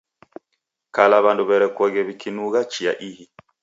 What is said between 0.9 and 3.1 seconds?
Kala w'andu w'erekoghe w'ikinugha chia